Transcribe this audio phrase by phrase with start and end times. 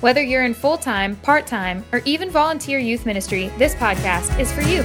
[0.00, 4.50] Whether you're in full time, part time, or even volunteer youth ministry, this podcast is
[4.52, 4.82] for you.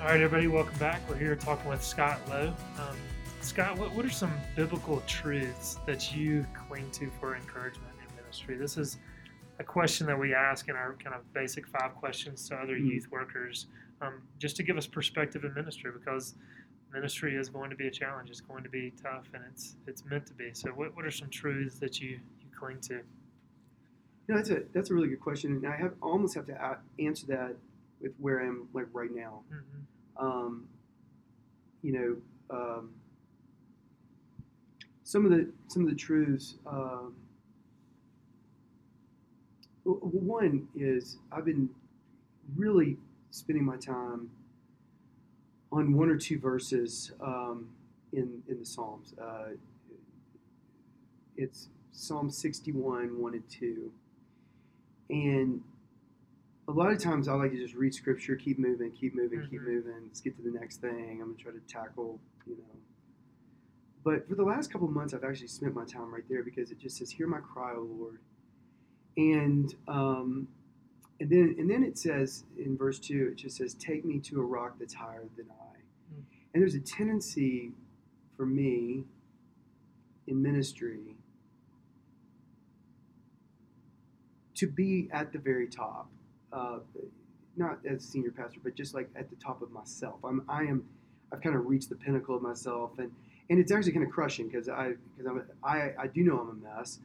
[0.00, 1.00] All right, everybody, welcome back.
[1.08, 2.52] We're here talking with Scott Lowe.
[2.78, 2.96] Um,
[3.42, 8.56] Scott, what, what are some biblical truths that you cling to for encouragement in ministry?
[8.56, 8.96] This is
[9.58, 12.86] a question that we ask in our kind of basic five questions to other Mhm.
[12.92, 13.66] youth workers,
[14.00, 16.34] um, just to give us perspective in ministry, because
[16.92, 18.30] ministry is going to be a challenge.
[18.30, 20.50] It's going to be tough, and it's it's meant to be.
[20.52, 22.10] So, what, what are some truths that you,
[22.40, 23.02] you cling to?
[24.28, 27.02] No, that's a that's a really good question, and I have almost have to a-
[27.04, 27.56] answer that
[28.00, 29.42] with where I am like right now.
[29.48, 30.68] hmm Um,
[31.82, 32.90] you know, um,
[35.04, 36.56] some of the some of the truths.
[36.66, 37.14] Um,
[39.84, 41.68] one is I've been
[42.54, 42.96] really
[43.30, 44.30] spending my time
[45.72, 47.68] on one or two verses um,
[48.12, 49.14] in in the Psalms.
[49.20, 49.50] Uh,
[51.36, 53.92] it's Psalm sixty one, one and two,
[55.08, 55.62] and
[56.68, 59.60] a lot of times I like to just read scripture, keep moving, keep moving, keep
[59.60, 59.66] Mhm.
[59.66, 60.02] moving.
[60.06, 61.20] Let's get to the next thing.
[61.20, 62.80] I'm gonna try to tackle, you know.
[64.02, 66.78] But for the last couple months, I've actually spent my time right there because it
[66.78, 68.20] just says, "Hear my cry, O Lord,"
[69.16, 70.48] and um,
[71.20, 74.40] and then and then it says in verse two, it just says, "Take me to
[74.40, 75.76] a rock that's higher than I."
[76.14, 76.22] Mm.
[76.54, 77.72] And there's a tendency
[78.36, 79.04] for me
[80.26, 81.14] in ministry
[84.54, 86.06] to be at the very top,
[86.52, 86.78] uh,
[87.56, 90.16] not as senior pastor, but just like at the top of myself.
[90.22, 90.84] I'm, I am,
[91.32, 93.10] I've kind of reached the pinnacle of myself, and
[93.48, 96.38] and it's actually kind of crushing because I because I'm a, I I do know
[96.38, 96.98] I'm a mess,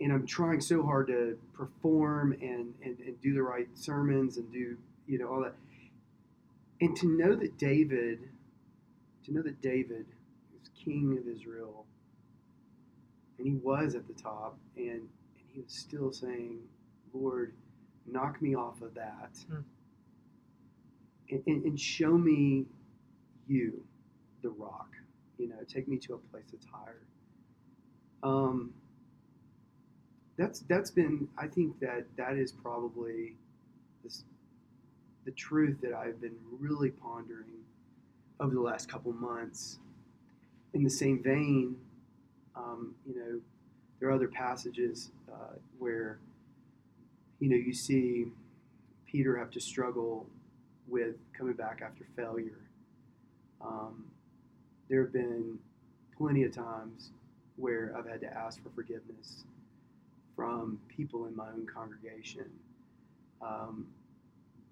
[0.00, 4.50] and I'm trying so hard to perform and and, and do the right sermons and
[4.52, 5.54] do you know all that,
[6.80, 8.20] and to know that David,
[9.24, 10.06] to know that David
[10.60, 11.86] is king of Israel,
[13.38, 16.60] and he was at the top, and and he was still saying,
[17.14, 17.54] Lord,
[18.06, 19.60] knock me off of that, Hmm.
[21.30, 22.66] and, and, and show me
[23.48, 23.84] you,
[24.42, 24.90] the rock.
[25.38, 27.02] You know, take me to a place that's higher.
[28.22, 28.74] Um,
[30.40, 31.28] that's that's been.
[31.36, 33.34] I think that that is probably
[34.02, 34.24] this,
[35.26, 37.60] the truth that I've been really pondering
[38.40, 39.78] over the last couple months.
[40.72, 41.76] In the same vein,
[42.56, 43.40] um, you know,
[43.98, 46.20] there are other passages uh, where,
[47.38, 48.26] you know, you see
[49.06, 50.26] Peter have to struggle
[50.88, 52.60] with coming back after failure.
[53.60, 54.06] Um,
[54.88, 55.58] there have been
[56.16, 57.10] plenty of times
[57.56, 59.44] where I've had to ask for forgiveness
[60.40, 62.46] from people in my own congregation
[63.42, 63.86] um,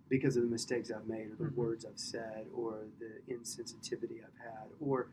[0.09, 1.57] because of the mistakes I've made, or the Mhm.
[1.57, 5.09] words I've said, or the insensitivity I've had, or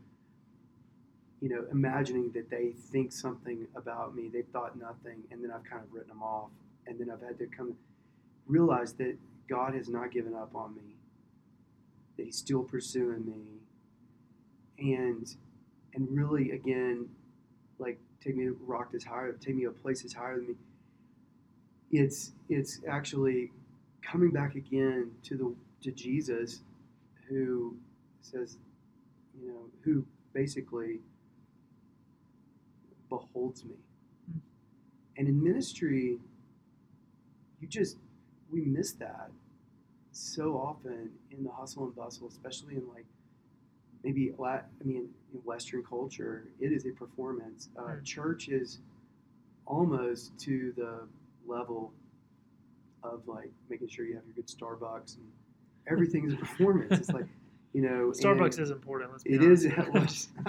[1.42, 5.66] you know, imagining that they think something about me, they've thought nothing, and then I've
[5.66, 6.50] kind of written them off,
[6.88, 7.78] and then I've had to come
[8.48, 9.18] realize that
[9.50, 10.96] God has not given up on me,
[12.16, 13.60] that He's still pursuing me,
[14.80, 15.36] and
[15.94, 17.10] and really again,
[17.80, 20.38] like take me to a rock that's higher, take me to a place that's higher
[20.38, 20.56] than me.
[21.92, 23.52] It's it's actually
[24.02, 26.62] coming back again to the to Jesus,
[27.30, 27.78] who
[28.22, 28.58] says,
[29.40, 31.00] you know, who basically
[33.10, 33.76] beholds me.
[34.32, 34.40] Hmm.
[35.18, 36.20] And in ministry,
[37.60, 37.98] you just
[38.52, 39.30] we miss that
[40.12, 43.06] so often in the hustle and bustle, especially in like
[44.06, 47.70] maybe I mean in Western culture, it is a performance.
[47.78, 48.04] Uh, Mm.
[48.06, 48.80] Church is
[49.66, 51.00] almost to the
[51.48, 51.92] level
[53.04, 55.26] of like making sure you have your good Starbucks and
[55.88, 57.00] everything is a performance.
[57.00, 57.26] It's like
[57.74, 59.12] you know, Starbucks is important.
[59.12, 59.66] Let's It is.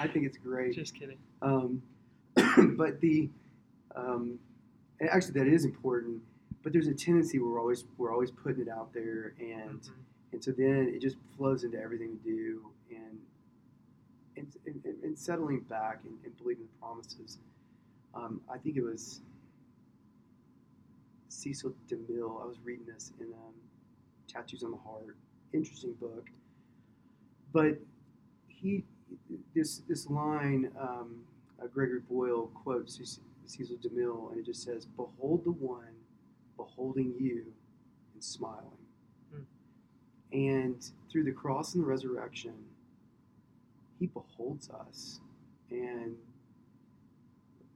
[0.00, 0.74] I think it's great.
[0.74, 1.18] Just kidding.
[1.42, 1.82] Um,
[2.76, 3.28] but the
[3.96, 4.38] um,
[5.10, 6.22] actually that is important.
[6.62, 9.90] But there's a tendency we're always we're always putting it out there, and Mhm.
[10.32, 12.70] and so then it just flows into everything we do,
[14.66, 17.38] and and, and, and settling back and, and believing the promises.
[18.14, 19.20] Um, I think it was
[21.28, 22.42] Cecil DeMille.
[22.42, 23.54] I was reading this in um,
[24.28, 25.16] Tattoos on the Heart.
[25.52, 26.28] Interesting book,
[27.52, 27.78] but
[28.48, 28.84] he
[29.54, 31.24] this this line, um,
[31.62, 33.00] uh, Gregory Boyle quotes
[33.46, 35.94] Cecil DeMille, and it just says, "Behold the one,
[36.56, 37.46] beholding you,
[38.14, 38.64] and smiling."
[39.32, 39.42] Hmm.
[40.32, 42.54] And through the cross and the resurrection,
[44.00, 45.20] He beholds us,
[45.70, 46.16] and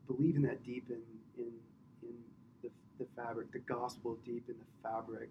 [0.06, 1.02] believing that deep in
[1.36, 1.52] in
[2.02, 2.14] in
[2.62, 5.28] the, the fabric, the gospel deep in the fabric,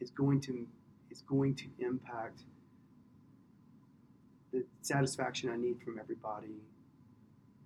[0.00, 0.66] is going to
[1.10, 2.40] is going to impact
[4.52, 6.60] the satisfaction I need from everybody,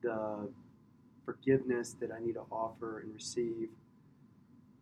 [0.02, 0.50] the
[1.24, 3.70] forgiveness that I need to offer and receive,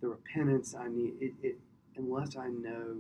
[0.01, 1.15] the repentance I need.
[1.21, 1.59] It, it
[1.97, 2.97] unless I know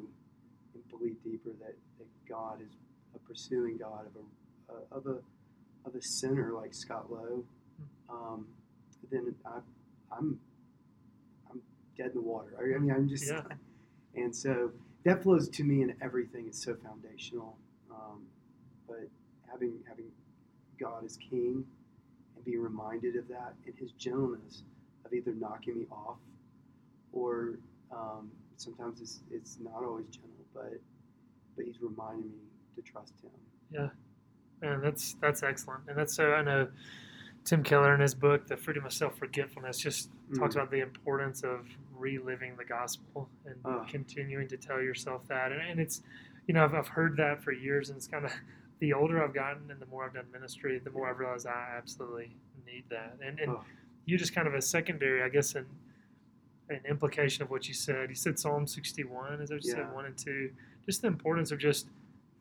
[0.74, 2.72] and believe deeper that, that God is
[3.18, 7.44] pursuing God of a of a of a sinner like Scott Lowe,
[8.10, 8.46] um,
[9.10, 9.58] then I,
[10.16, 10.38] I'm
[11.50, 11.60] I'm
[11.96, 12.56] dead in the water.
[12.58, 13.42] I, I mean, I'm just Yeah.
[14.14, 14.72] and so
[15.04, 16.46] that flows to me in everything.
[16.46, 17.56] It's so foundational.
[17.90, 18.26] Um,
[18.88, 19.08] but
[19.50, 20.10] having having
[20.78, 21.64] God as King
[22.34, 24.62] and being reminded of that and His gentleness
[25.04, 26.18] of either knocking me off
[27.12, 27.58] or
[27.92, 30.80] um, sometimes it's, it's not always gentle, but
[31.56, 32.46] but He's reminding me
[32.76, 33.30] to trust Him.
[33.70, 33.88] Yeah,
[34.62, 36.68] and that's that's excellent, and that's so I know
[37.44, 40.58] Tim Keller in his book, The Freedom of Self Forgetfulness, just talks Mm.
[40.58, 43.84] about the importance of reliving the gospel and Ah.
[43.88, 46.02] continuing to tell yourself that, and, and it's
[46.46, 48.32] you know I've, I've heard that for years, and it's kind of
[48.78, 51.74] the older I've gotten and the more I've done ministry, the more I've realized I
[51.76, 52.36] absolutely
[52.66, 53.64] need that, and and Oh.
[54.04, 55.66] you just kind of a secondary, I guess, an
[56.68, 58.08] an implication of what you said.
[58.08, 59.76] You said Psalm 61, is that what you Yeah.
[59.86, 59.92] said?
[59.94, 60.52] One and two.
[60.84, 61.88] Just the importance of just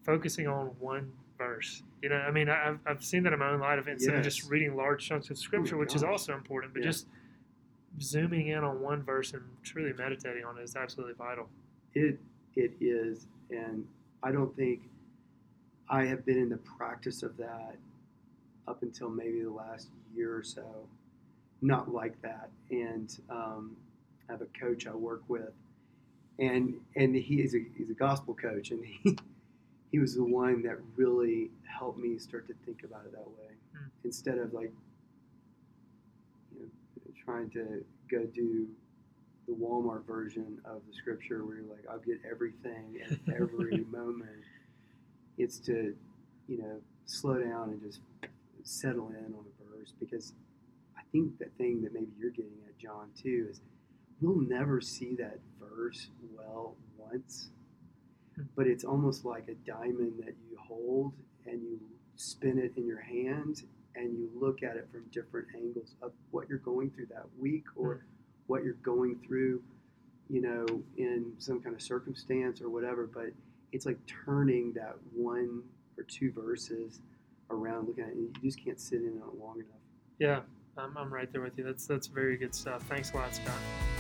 [0.10, 1.82] focusing on one verse.
[2.02, 4.24] You know, I mean, I- I've, I've seen that in my own life instead of
[4.24, 6.90] just reading large chunks of scripture, which is also important, but Yeah.
[6.90, 7.08] just
[8.00, 11.50] zooming in on one verse and truly meditating on it is absolutely vital.
[11.94, 12.20] It
[12.56, 13.86] it is, and
[14.24, 14.84] I don't think
[15.90, 17.76] I have been in the practice of that
[18.68, 20.88] up until maybe the last year or so.
[21.62, 23.76] Not like that, and um,
[24.30, 25.54] I have a coach I work with,
[26.40, 29.18] and and he is a he's a gospel coach, and he
[29.96, 33.54] he was the one that really helped me start to think about it that way
[33.74, 33.86] Hmm.
[34.04, 34.74] instead of like
[36.54, 37.82] you know trying to
[38.12, 38.68] go do
[39.48, 44.42] the Walmart version of the scripture where you're like, I'll get everything at every moment.
[45.38, 45.96] It's to,
[46.48, 48.00] you know, slow down and just
[48.64, 50.34] settle in on a verse because
[50.98, 53.62] I think the thing that maybe you're getting at, John, too, is
[54.20, 57.50] we'll never see that verse well once.
[58.56, 61.14] But it's almost like a diamond that you hold
[61.46, 61.80] and you
[62.16, 63.64] spin it in your hand
[63.96, 67.64] and you look at it from different angles of what you're going through that week
[67.76, 68.00] or mm.
[68.48, 69.62] what you're going through,
[70.30, 70.66] you know,
[70.98, 73.10] in some kind of circumstance or whatever.
[73.12, 73.28] But
[73.72, 75.64] it's like turning that one
[75.98, 77.00] or two verses
[77.50, 79.82] around, looking at it, and you just can't sit in on it long enough.
[80.20, 80.42] Yeah,
[80.78, 81.64] I'm, I'm right there with you.
[81.64, 82.84] That's that's very good stuff.
[82.84, 83.95] Thanks a lot, Scott.